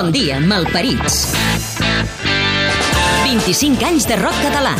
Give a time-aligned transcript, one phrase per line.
[0.00, 1.34] Bon dia, malparits.
[3.20, 4.70] 25 anys de rock català,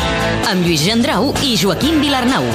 [0.49, 2.47] amb Lluís Gendrau i Joaquim Vilarnau.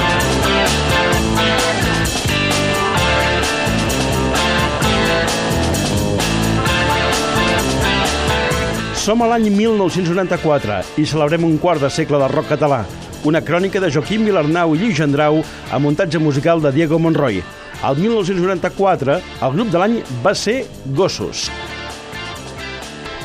[8.98, 12.82] Som a l'any 1994 i celebrem un quart de segle del rock català.
[13.30, 15.38] Una crònica de Joaquim Vilarnau i Lluís Gendrau
[15.70, 17.44] a muntatge musical de Diego Monroy.
[17.86, 20.64] Al 1994, el grup de l'any va ser
[20.98, 21.46] Gossos.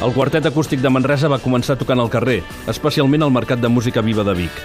[0.02, 2.40] El quartet acústic de Manresa va començar tocant al carrer,
[2.72, 4.56] especialment al Mercat de Música Viva de Vic.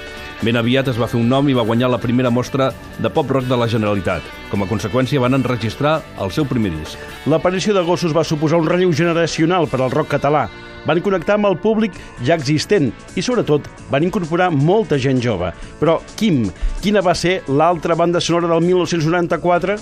[0.41, 2.71] Ben aviat es va fer un nom i va guanyar la primera mostra
[3.05, 4.25] de pop-rock de la Generalitat.
[4.49, 6.97] Com a conseqüència van enregistrar el seu primer disc.
[7.29, 10.47] L'aparició de Gossos va suposar un relleu generacional per al rock català.
[10.89, 11.93] Van connectar amb el públic
[12.25, 15.53] ja existent i, sobretot, van incorporar molta gent jove.
[15.83, 16.47] Però, Quim,
[16.81, 19.77] quina va ser l'altra banda sonora del 1994?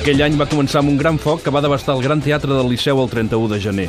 [0.00, 2.70] Aquell any va començar amb un gran foc que va devastar el Gran Teatre del
[2.72, 3.88] Liceu el 31 de gener.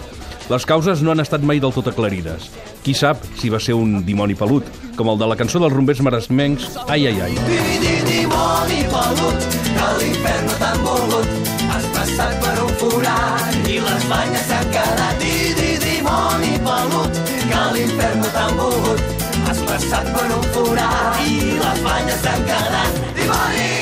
[0.51, 2.49] Les causes no han estat mai del tot aclarides.
[2.83, 6.01] Qui sap si va ser un dimoni pelut, com el de la cançó dels rombers
[6.03, 7.37] maresmencs Ai, ai, ai.
[7.47, 11.53] Di, dimoni pelut, que l'infern no t'han volgut.
[11.71, 15.23] Has passat per un forat i les banyes s'han quedat.
[15.23, 19.23] Di, di, dimoni pelut, que l'infern no t'han volgut.
[19.47, 22.99] Has passat per un forat i les banyes s'han quedat.
[23.21, 23.80] Dimoni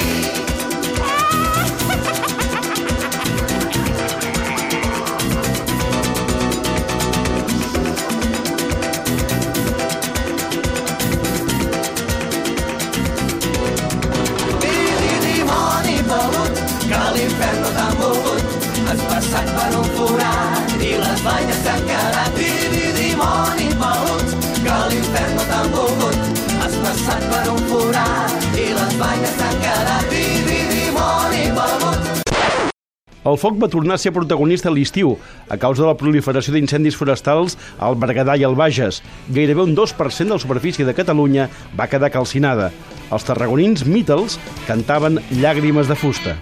[33.29, 35.11] El foc va tornar a ser protagonista a l'estiu
[35.49, 39.03] a causa de la proliferació d'incendis forestals al Berguedà i al Bages.
[39.29, 42.71] Gairebé un 2% de la superfície de Catalunya va quedar calcinada.
[43.13, 46.39] Els tarragonins Mítels cantaven llàgrimes de fusta.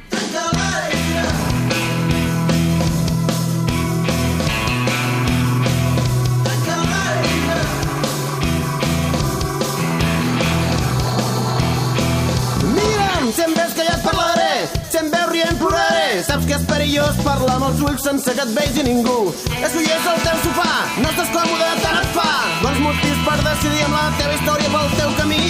[17.67, 19.17] Els ulls sense que et vegi ningú.
[19.57, 22.29] És que és el teu sofà, no estàs còmode, tant et fa.
[22.63, 25.43] Bons motius per decidir amb la teva història pel teu camí.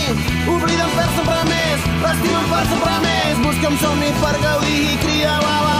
[0.56, 3.44] Oblida'm per sempre més, l'estima'm per sempre més.
[3.46, 5.77] Busca un somni per gaudir i cria va, va,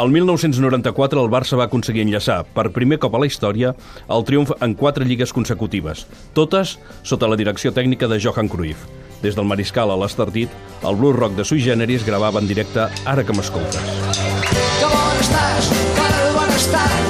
[0.00, 3.74] El 1994 el Barça va aconseguir enllaçar, per primer cop a la història,
[4.08, 8.88] el triomf en quatre lligues consecutives, totes sota la direcció tècnica de Johan Cruyff.
[9.20, 13.28] Des del Mariscal a l'Estartit, el Blue Rock de Sui Generis gravava en directe Ara
[13.28, 13.94] que m'escoltes.
[14.80, 17.09] Que bon estàs, que bon estat.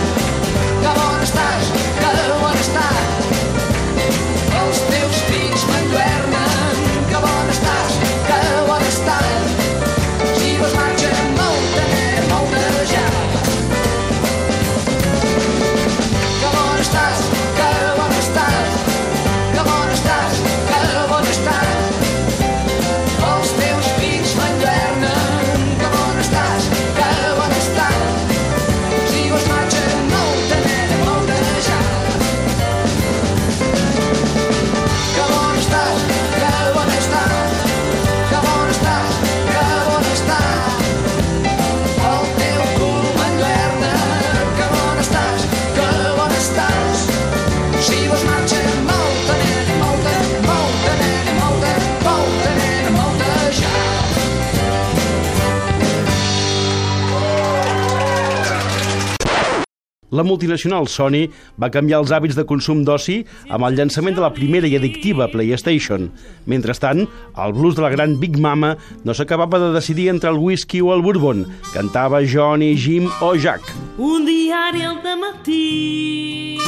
[60.11, 61.29] La multinacional Sony
[61.61, 65.31] va canviar els hàbits de consum d'oci amb el llançament de la primera i addictiva
[65.31, 66.09] PlayStation.
[66.51, 67.05] Mentrestant,
[67.39, 68.75] el blues de la gran Big Mama
[69.05, 71.47] no s'acabava de decidir entre el whisky o el bourbon.
[71.73, 73.63] Cantava Johnny, Jim o Jack.
[73.99, 76.59] Un diari al matí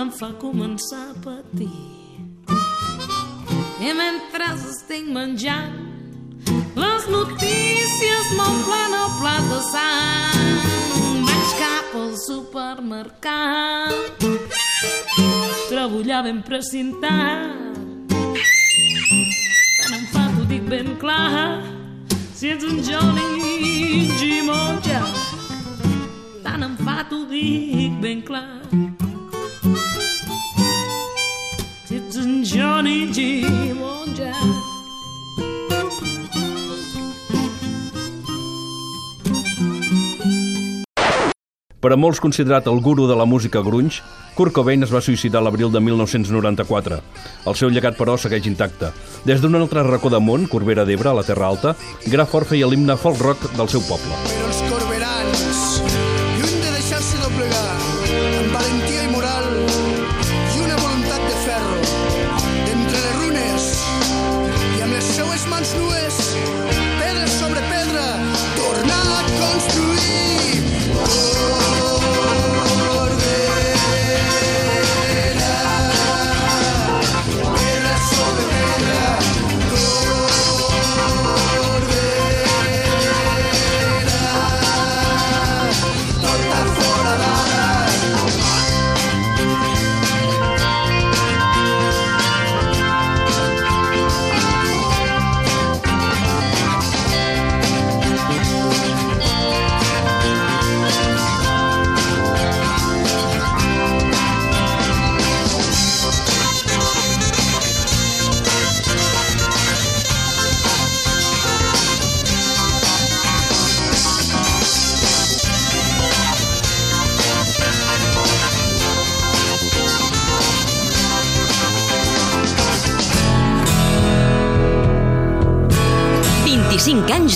[0.00, 1.70] em fa començar a patir.
[3.80, 5.76] I mentre estic menjant,
[6.76, 10.99] les notícies m'omplen el plat de sang.
[11.92, 13.90] Al supermercat,
[15.68, 17.50] trobo allà ben precintat
[19.80, 21.58] Tant em fa, t'ho dic ben clar,
[22.34, 25.10] si ets un Johnny Jim o Jack.
[26.46, 28.62] Tant em fa, t'ho dic ben clar.
[31.88, 33.99] Si ets un Johnny Jim o
[41.80, 44.02] Per a molts considerat el guru de la música grunge,
[44.36, 46.98] Kurt Cobain es va suïcidar l'abril de 1994.
[47.48, 48.92] El seu llegat, però, segueix intacte.
[49.24, 51.74] Des d'un altre racó de món, Corbera d'Ebre, a la Terra Alta,
[52.04, 54.20] Grafort feia l'himne folk rock del seu poble.
[54.68, 54.79] Però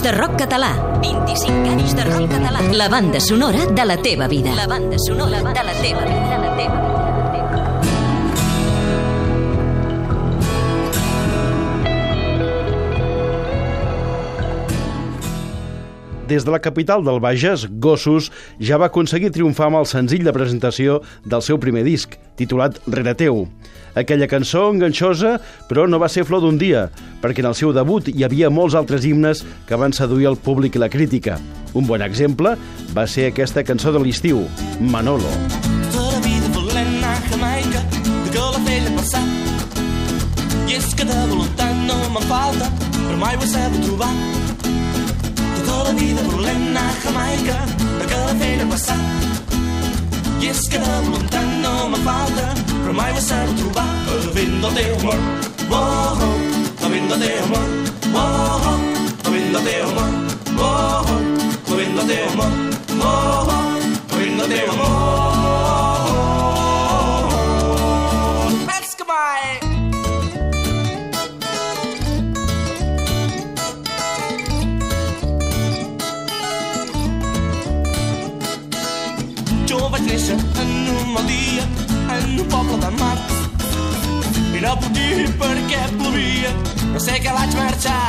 [0.04, 0.74] de rock català.
[1.00, 2.60] 25 anys de rock català.
[2.76, 4.52] La banda sonora de la teva vida.
[4.54, 6.38] La banda sonora de la teva vida.
[6.38, 7.03] La teva vida.
[16.28, 20.32] Des de la capital del Bages, Gossos ja va aconseguir triomfar amb el senzill de
[20.32, 23.44] presentació del seu primer disc, titulat Rere teu.
[23.94, 25.36] Aquella cançó enganxosa,
[25.68, 26.86] però no va ser flor d'un dia,
[27.20, 30.78] perquè en el seu debut hi havia molts altres himnes que van seduir el públic
[30.78, 31.36] i la crítica.
[31.74, 32.56] Un bon exemple
[32.96, 34.46] va ser aquesta cançó de l'estiu,
[34.80, 35.28] Manolo.
[35.92, 37.84] Tota la vida anar a Jamaica,
[38.24, 39.24] de Calafell a passar.
[40.64, 44.53] I és que de voluntat no me'n falta, però mai ho he sabut trobar.
[45.84, 47.56] La vida volent anar a Jamaica,
[47.98, 48.96] de Calafell a passar.
[50.40, 53.86] I és que de voluntat no me'n falta, però mai ho sabut trobar.
[54.14, 55.20] El vent del teu amor,
[55.68, 56.34] oh, oh,
[56.86, 57.68] el vent del teu amor,
[58.14, 58.76] oh, oh,
[59.26, 60.12] el vent del teu amor,
[60.56, 61.22] oh, oh,
[61.70, 62.52] el vent del teu amor,
[62.98, 63.72] oh, oh,
[64.10, 65.83] el vent del teu amor.
[82.34, 83.18] En un poble de mar.
[84.54, 86.50] I no puc dir per què plovia,
[86.92, 88.00] no sé què vaig marxar.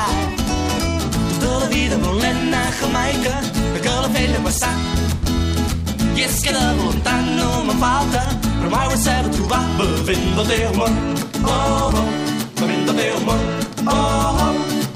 [1.40, 3.36] Tota la vida volent anar a Jamaica,
[3.78, 4.74] a Calafell a passar.
[6.16, 9.64] I és que de voluntat no me'n falta, però mai ho sabut trobar.
[9.82, 10.94] Bevent del teu amor,
[11.44, 12.08] oh, oh,
[12.62, 13.42] bevent del teu amor,
[13.86, 13.98] oh,
[14.48, 14.54] oh,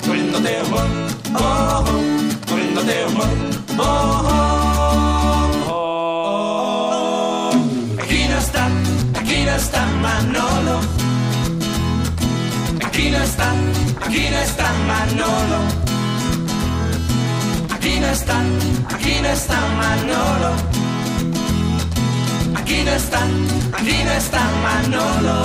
[0.07, 0.89] bevent del teu amor,
[1.35, 2.01] oh, oh,
[2.47, 3.31] bevent del teu amor,
[3.77, 5.48] oh, oh.
[9.59, 10.77] A quin estat, Manolo?
[12.81, 13.57] A quin estat,
[14.01, 15.59] a quin estat, Manolo?
[17.69, 18.47] A quin estat,
[18.87, 20.51] a quin estat, Manolo?
[22.55, 23.31] A quin estat,
[23.73, 25.37] a quin estat, Manolo?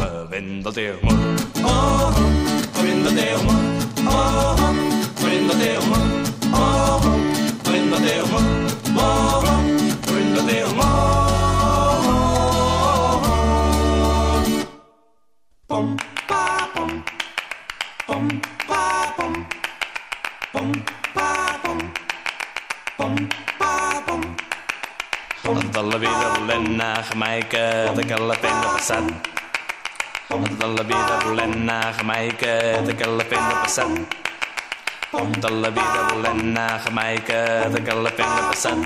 [0.00, 1.18] Bevent del teu amor,
[1.64, 2.28] oh, oh,
[2.76, 3.62] bevent del teu amor,
[4.04, 4.16] oh,
[4.64, 4.74] oh,
[5.20, 6.06] bevent del teu amor,
[6.52, 7.16] oh, oh,
[7.64, 8.44] bevent del teu amor,
[8.96, 9.07] oh, oh,
[26.78, 29.06] anar a Jamaica, de que la pena passat.
[30.28, 32.52] Tota la vida volent anar a Jamaica,
[32.86, 33.90] de que la pena passat.
[35.10, 37.40] Tota la vida volent anar a Jamaica,
[37.74, 38.78] de que la pena passat.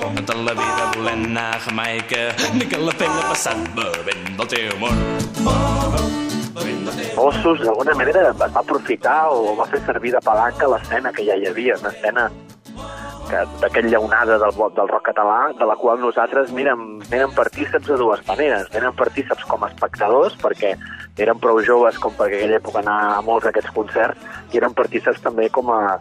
[0.00, 2.24] Tota la vida volent anar a Jamaica,
[2.58, 3.62] de que la pena passat.
[3.78, 4.98] Bevent del teu amor.
[7.14, 11.46] Ossos, d'alguna manera, va aprofitar o va fer servir de palanca l'escena que ja hi
[11.46, 12.26] havia, una escena
[13.60, 18.68] d'aquella onada del, del rock català, de la qual nosaltres, n'érem partíceps de dues maneres.
[18.72, 20.74] N'érem partíceps com a espectadors, perquè
[21.22, 25.22] eren prou joves com perquè aquella època anar a molts d'aquests concerts i eren partíceps
[25.22, 25.98] també com a,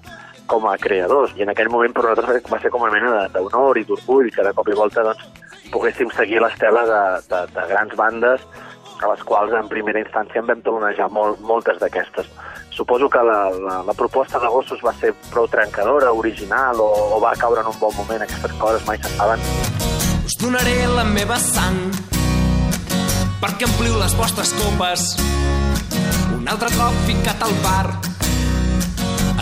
[0.50, 1.36] com a creadors.
[1.38, 4.46] I en aquell moment per nosaltres va ser com una mena d'honor i d'orgull que
[4.46, 5.26] de cop i volta doncs,
[5.74, 8.46] poguéssim seguir l'estela de, de, de grans bandes
[9.04, 12.30] a les quals en primera instància en vam talonejar molt, moltes d'aquestes.
[12.74, 17.20] Suposo que la, la, la proposta de Gossos va ser prou trencadora, original, o, o
[17.22, 18.24] va caure en un bon moment.
[18.26, 19.44] Aquestes coses mai se saben.
[20.26, 21.78] Us donaré la meva sang
[23.44, 25.04] perquè ompliu les vostres copes.
[26.34, 27.92] Un altre cop ficat al bar.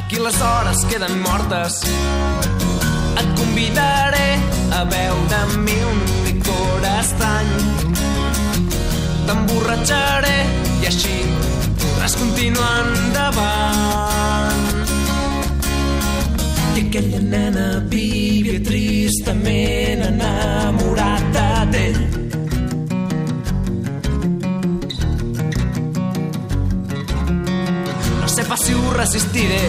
[0.01, 1.85] Aquí les hores queden mortes.
[3.15, 4.27] Et convidaré
[4.75, 7.55] a beure amb mi un licor estrany.
[9.29, 10.37] T'emborratxaré
[10.81, 11.15] i així
[12.01, 14.63] podràs continuar endavant.
[16.73, 21.99] I aquella nena vivia tristament enamorada d'ell.
[28.17, 29.61] No sé pas si ho resistiré,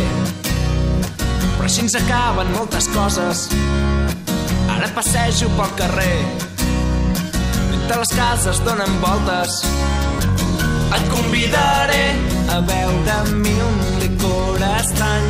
[1.58, 3.48] però així ens acaben moltes coses.
[4.72, 6.20] Ara passejo pel carrer,
[7.68, 9.60] mentre les cases donen voltes.
[10.96, 12.04] Et convidaré
[12.52, 15.28] a beure amb mi un licor estrany.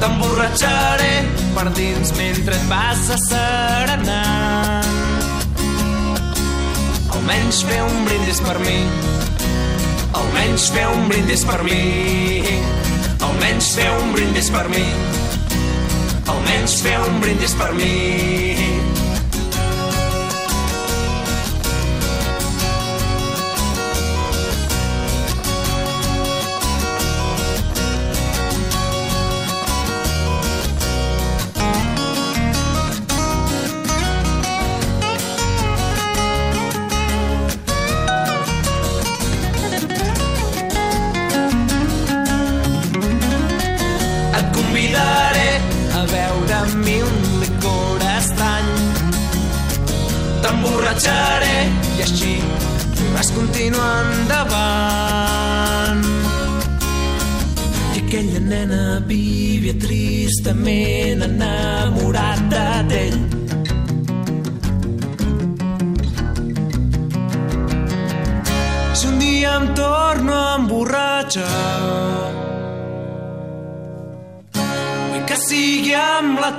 [0.00, 1.14] T'emborratxaré
[1.56, 4.86] per dins mentre et vas asserenant.
[7.16, 8.78] Almenys fer un brindis per mi.
[10.20, 11.82] Almenys fer un brindis per mi.
[13.26, 14.86] Almenys fer un brindis per mi.
[16.30, 18.89] Almenys fer un brindis per mi.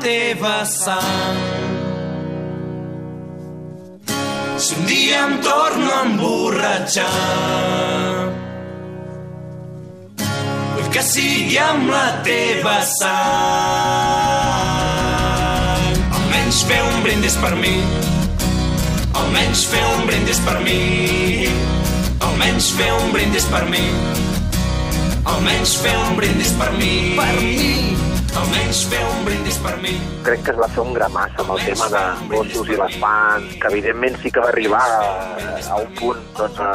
[0.01, 1.38] Teva sang.
[4.58, 7.05] Si un dia em torno a emborratxar,
[10.75, 13.81] vull que sigui amb la teva sang.
[16.20, 17.75] Almenys fer un brindis per mi,
[19.22, 20.81] almenys fer un brindis per mi,
[22.29, 23.86] almenys fer un brindis per mi.
[25.31, 27.13] Almenys fer un brindis per mi.
[27.15, 28.11] Per mi.
[28.39, 29.91] Almenys fer un brindis per mi.
[30.23, 33.55] Crec que es va fer un gramàs amb el tema de gossos i les fans,
[33.59, 35.01] que evidentment sí que va arribar a,
[35.75, 36.71] a un punt, doncs, a,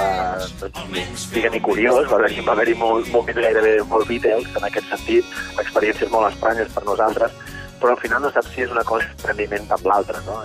[0.61, 6.13] doncs digue-n'hi curiós, va haver-hi haver molt, moments gairebé molt Beatles, en aquest sentit, experiències
[6.13, 7.33] molt estranyes per nosaltres,
[7.81, 10.43] però al final no saps si és una cosa d'emprendiment amb l'altra, no?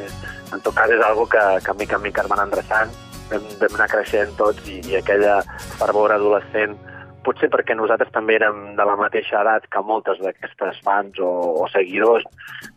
[0.52, 2.96] En tot cas és algo que, que mica en mica es van endreçant,
[3.32, 5.42] vam, vam anar creixent tots i, i aquella
[5.76, 6.80] fervor adolescent
[7.26, 11.32] potser perquè nosaltres també érem de la mateixa edat que moltes d'aquestes fans o,
[11.64, 12.26] o seguidors,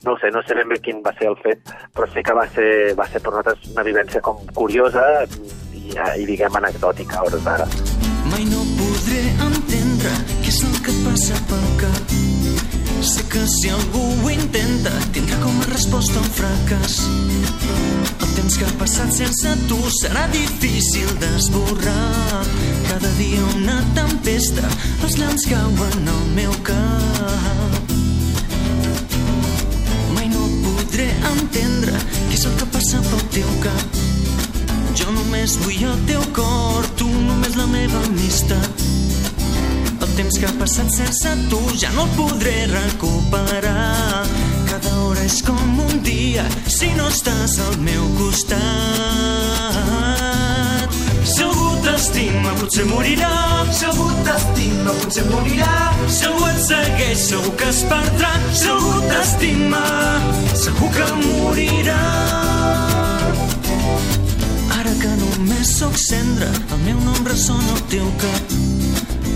[0.05, 2.47] no sé, no sé ben bé quin va ser el fet, però sí que va
[2.57, 7.45] ser, va ser per nosaltres una vivència com curiosa i, i diguem anecdòtica a hores
[7.49, 7.69] d'ara.
[8.31, 12.74] Mai no podré entendre què és el que passa pel cap.
[13.05, 16.95] Sé que si algú ho intenta, tindrà com a resposta un fracàs.
[17.05, 22.41] El temps que ha passat sense tu serà difícil d'esborrar.
[22.89, 24.65] Cada dia una tempesta,
[25.05, 27.93] els llams cauen al meu cap.
[30.17, 34.03] Mai no podré entendre què és el que passa pel teu cap.
[34.97, 39.04] Jo només vull el teu cor, tu només la meva amistat.
[40.15, 44.23] El temps que ha passat sense tu ja no el podré recuperar.
[44.69, 48.61] Cada hora és com un dia si no estàs al meu costat.
[51.27, 53.33] Si algú t'estima potser morirà,
[53.75, 55.75] si algú t'estima potser morirà,
[56.07, 59.83] si algú et segueix segur que es perdrà, si algú t'estima
[60.63, 61.99] segur que morirà.
[64.79, 68.64] Ara que només sóc cendra, el meu nom ressona al teu cap.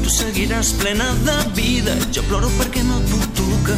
[0.09, 3.75] Tu seguiràs plena de vida, jo ploro perquè no et puc tocar.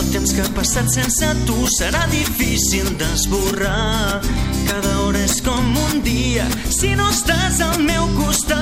[0.00, 4.22] El temps que ha passat sense tu serà difícil d'esborrar.
[4.70, 8.56] Cada hora és com un dia si no estàs al meu costat.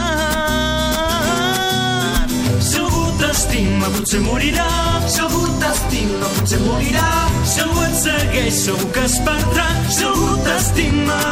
[2.58, 4.66] Si algú t'estima, potser morirà.
[5.06, 7.06] Si algú t'estima, potser morirà.
[7.52, 9.68] Si algú et segueix, segur que es perdrà.
[9.94, 11.22] Si algú t'estima,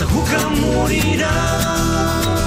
[0.00, 2.43] segur que morirà.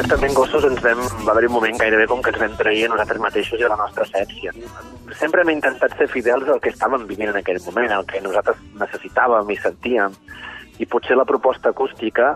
[0.00, 2.88] Certament, gossos, ens vam, va haver un moment gairebé com que ens vam trair a
[2.88, 4.52] nosaltres mateixos i a la nostra essència.
[5.18, 8.62] Sempre hem intentat ser fidels al que estàvem vivint en aquell moment, al que nosaltres
[8.80, 10.14] necessitàvem i sentíem.
[10.80, 12.30] I potser la proposta acústica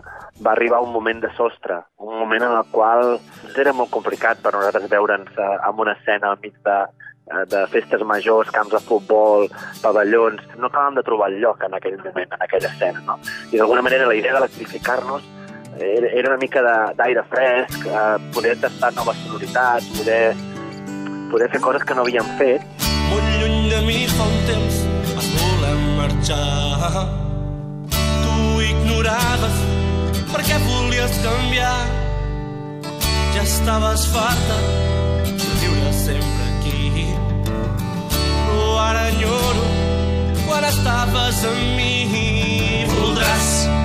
[0.44, 3.14] va arribar un moment de sostre, un moment en el qual
[3.56, 6.74] era molt complicat per nosaltres veure'ns eh, en una escena al mig de,
[7.32, 9.48] eh, de festes majors, camps de futbol,
[9.80, 10.44] pavellons...
[10.60, 13.16] No acabàvem de trobar el lloc en aquell moment, en aquella escena, no?
[13.54, 15.32] I d'alguna manera la idea d'electrificar-nos
[15.78, 16.62] era, era una mica
[16.96, 20.34] d'aire fresc, eh, poder tastar noves sonoritats, poder,
[21.30, 22.62] poder fer coses que no havíem fet.
[23.10, 24.80] Molt lluny de mi fa un temps
[25.16, 27.04] vas voler marxar.
[27.90, 28.36] Tu
[28.70, 29.60] ignoraves
[30.32, 31.76] perquè volies canviar.
[33.34, 34.58] Ja estaves farta
[35.26, 37.06] de viure sempre aquí.
[38.14, 39.66] Però ara enyoro
[40.46, 41.92] quan estaves amb mi.
[42.94, 43.83] Voldràs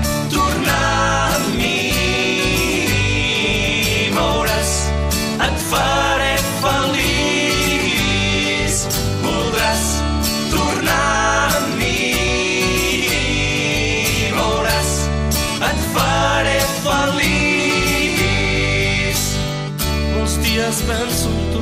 [20.79, 21.61] dies penso en tu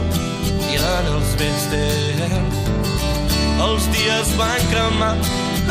[0.71, 2.58] i en els vells temps.
[3.65, 5.15] Els dies van cremar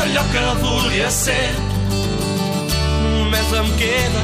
[0.03, 1.53] allò que volia ser.
[3.03, 4.23] Només em queda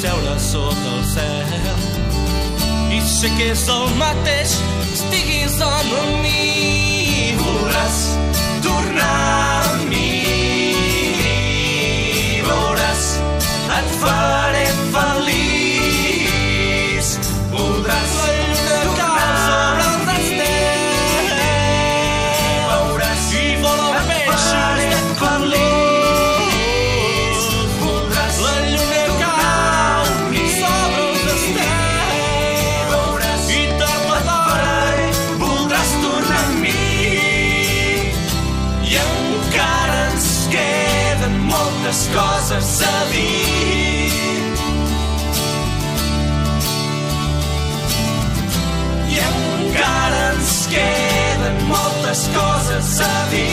[0.00, 1.56] seure sota el cel.
[2.96, 4.58] I sé que és el mateix,
[4.92, 7.34] estiguis amb mi.
[7.40, 8.00] Voldràs
[8.62, 9.45] tornar
[52.98, 53.45] coses a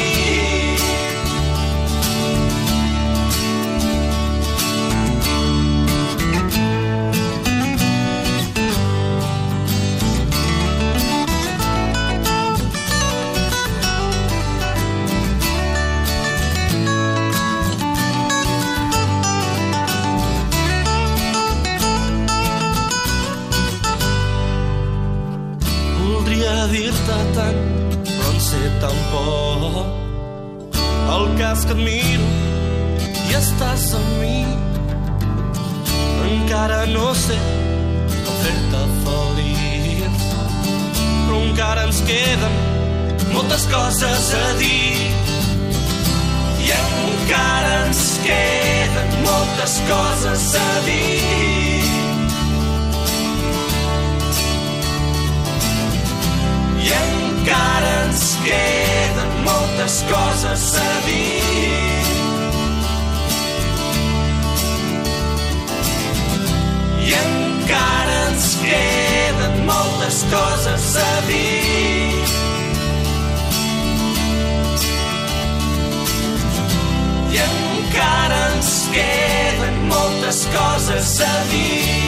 [80.53, 82.03] coses a dir.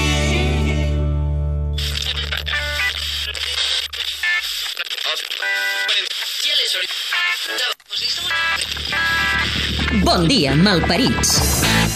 [10.03, 11.94] Bon dia, malparits.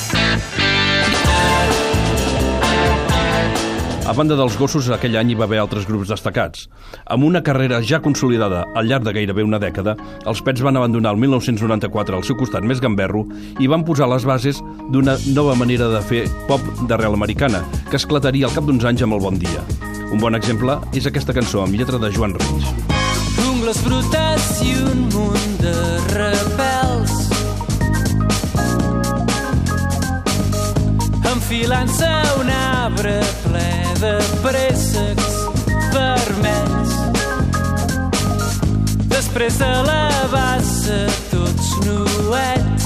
[4.10, 6.64] A banda dels gossos, aquell any hi va haver altres grups destacats.
[7.14, 9.94] Amb una carrera ja consolidada al llarg de gairebé una dècada,
[10.26, 13.22] els Pets van abandonar el 1994 el seu costat més gamberro
[13.62, 18.50] i van posar les bases d'una nova manera de fer pop d'arrel americana, que esclataria
[18.50, 19.62] al cap d'uns anys amb el Bon Dia.
[20.10, 22.70] Un bon exemple és aquesta cançó amb lletra de Joan Reig.
[23.46, 25.76] ungles brutes i un munt de
[26.18, 27.29] repels.
[31.50, 34.12] Enfilant-se a un arbre ple de
[34.44, 35.38] préssecs
[35.90, 36.92] vermells.
[39.10, 41.00] Després de la bassa
[41.32, 42.86] tots nuets.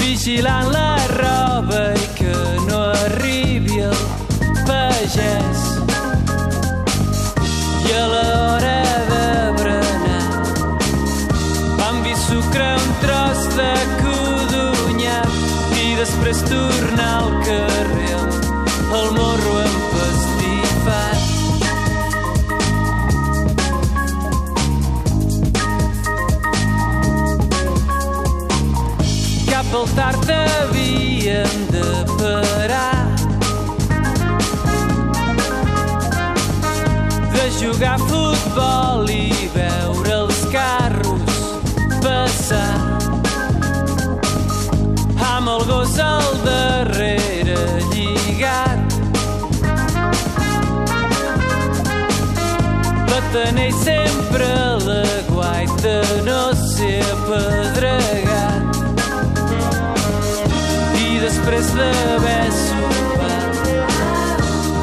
[0.00, 2.34] Vigilant la roba i que
[2.66, 4.02] no arribi el
[4.66, 5.62] pagès.
[7.86, 8.76] I a l'hora
[9.14, 9.30] de
[9.62, 10.28] berenar
[11.78, 13.72] vam vi sucre un tros de
[16.00, 18.12] després tornar al carrer
[18.98, 21.18] el morro empastifat.
[29.50, 33.04] Cap al tard havíem de parar
[37.34, 41.44] de jugar a futbol i veure els carros
[42.00, 42.89] passar
[45.90, 47.56] gos al darrere
[47.92, 48.94] lligat
[53.10, 58.64] la teneix sempre a la guaita no ser apedregat
[61.06, 63.52] i després d'haver sopat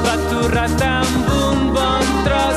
[0.05, 2.56] va torrat amb un bon tros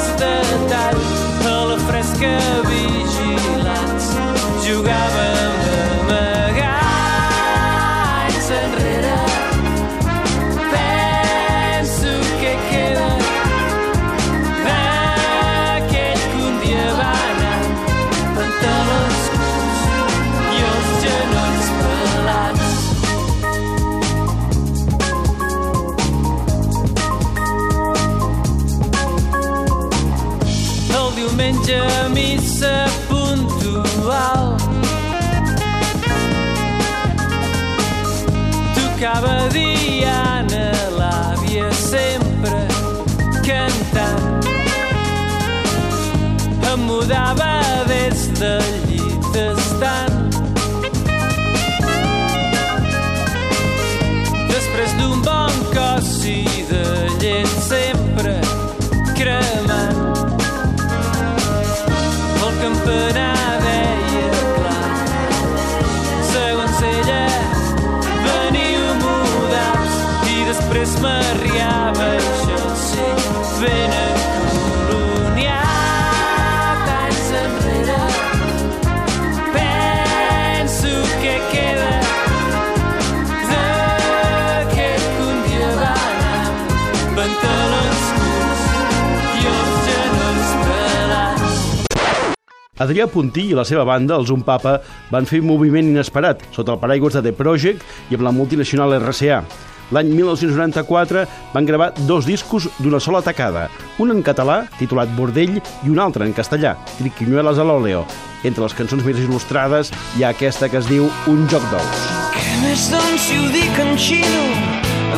[92.81, 94.79] Adrià Puntí i la seva banda, els Un Papa,
[95.13, 98.97] van fer un moviment inesperat sota el paraigües de The Project i amb la multinacional
[99.03, 99.43] RCA.
[99.91, 103.67] L'any 1994 van gravar dos discos d'una sola tacada,
[103.99, 108.07] un en català, titulat Bordell, i un altre en castellà, Triquiñuelas a l'óleo.
[108.45, 112.09] Entre les cançons més il·lustrades hi ha aquesta que es diu Un joc d'ous.
[112.39, 114.45] Què més doncs si ho dic en xino,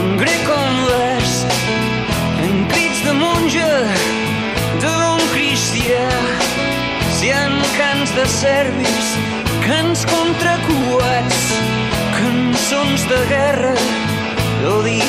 [0.01, 1.12] en grec o en
[8.15, 9.17] de serbis,
[9.67, 11.41] cants contra coets,
[12.19, 13.75] cançons de guerra,
[14.69, 15.03] o dir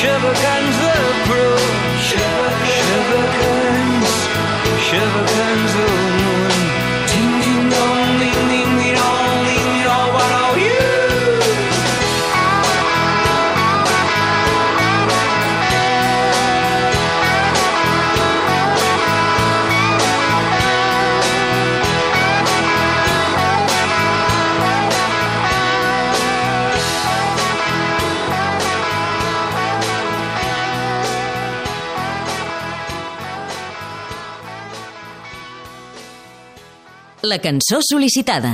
[0.00, 0.94] Sugar guns the
[1.26, 1.56] crew.
[2.00, 2.59] Sugar
[37.30, 38.50] La cançó sol·licitada.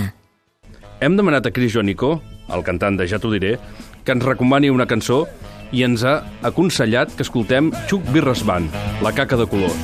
[1.01, 2.11] Hem demanat a Cris Joanico,
[2.53, 3.55] el cantant de Ja t'ho diré,
[4.05, 5.23] que ens recomani una cançó
[5.73, 9.79] i ens ha aconsellat que escoltem Chuck Birras Band, La caca de colors.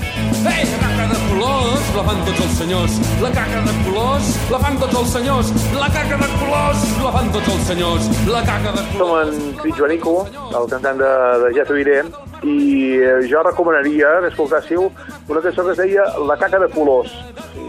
[0.45, 2.99] Ei, la caca de colors, la fan tots els senyors.
[3.23, 5.55] La caca de colors, la fan tots els senyors.
[5.79, 8.11] La caca de colors, la fan tots els senyors.
[8.29, 9.33] La caca de Som colors...
[9.33, 10.17] en Cris Joanico,
[10.61, 11.15] el cantant de,
[11.47, 12.03] de Ja t'ho diré,
[12.43, 12.59] i
[12.99, 14.91] eh, jo recomanaria que escoltássiu
[15.29, 17.15] una cançó que es deia La caca de colors.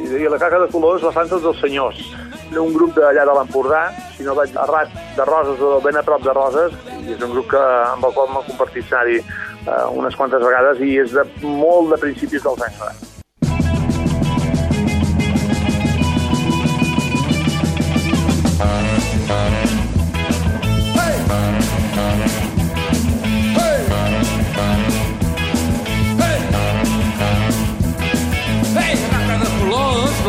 [0.04, 2.00] I La caca de colors la fan tots els senyors.
[2.60, 3.86] Un grup d'allà de l'Empordà,
[4.18, 7.32] si no vaig errat, de Roses o ben a prop de Roses, i és un
[7.32, 7.64] grup que,
[7.94, 12.04] amb el qual m'he compartit escenari eh, unes quantes vegades i és de molt de
[12.06, 13.13] principis dels anys 90.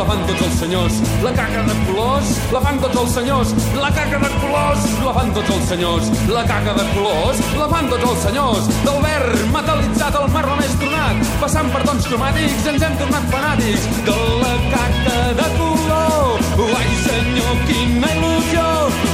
[0.08, 0.96] Fan tots els senyors.
[1.24, 3.52] La caca de colors, la fan tots els senyors.
[3.80, 6.10] La caca de colors, la fan tots els senyors.
[6.36, 8.68] La caca de colors, la fan tots els senyors.
[8.86, 13.88] Del verd metal·litzat al marró més tronat, passant per tons cromàtics, ens hem tornat fanàtics.
[14.08, 16.44] De la caca de color,
[16.80, 18.68] ai senyor, quina il·lusió.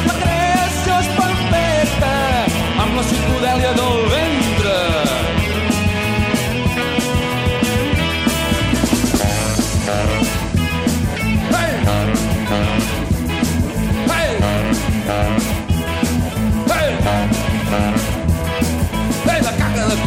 [0.09, 2.16] La creació és perfecta,
[2.87, 4.30] amb la psicodèlia del ventre.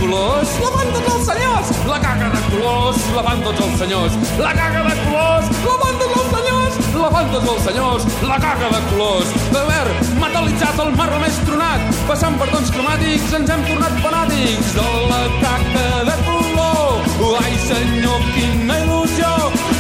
[0.04, 1.70] Colors, la van tots els senyors!
[1.88, 4.18] La caca de colors, la van tots els senyors!
[4.40, 6.80] La caca de colors, la van tots els senyors!
[7.04, 8.08] La van tots els senyors!
[8.32, 9.32] La caca de colors!
[9.54, 14.76] De verd, metal·litzat al marro més tronat, passant per tons cromàtics, ens hem tornat fanàtics
[14.80, 17.10] de la caca de color!
[17.40, 19.34] Ai, senyor, quina il·lusió!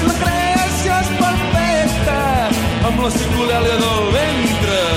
[0.07, 2.19] La creació és perfecta,
[2.87, 4.92] amb la psicodèlia del ventre.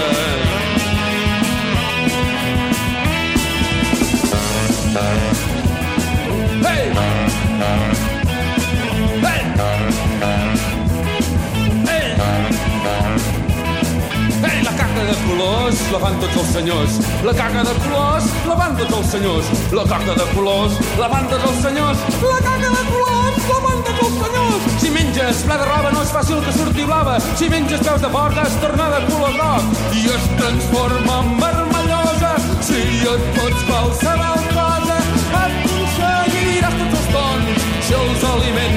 [15.27, 16.99] colors la van tots els senyors.
[17.27, 19.51] La caca de colors la van tots els senyors.
[19.79, 22.05] La caca de colors la van tots els senyors.
[22.23, 24.69] La caca de colors la van tots els senyors.
[24.83, 27.19] Si menges ple de roba no és fàcil que surti blava.
[27.39, 32.35] Si menges peus de porta es torna de color groc i es transforma en vermellosa.
[32.69, 32.83] Si
[33.15, 38.76] et pots qualsevol cosa et aconseguiràs tots els tons si els aliments